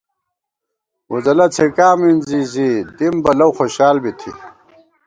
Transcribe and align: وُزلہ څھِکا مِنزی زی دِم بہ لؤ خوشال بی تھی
وُزلہ 1.11 1.47
څھِکا 1.55 1.89
مِنزی 1.99 2.41
زی 2.53 2.69
دِم 2.97 3.15
بہ 3.23 3.31
لؤ 3.39 3.51
خوشال 3.57 3.95
بی 4.03 4.11
تھی 4.19 4.31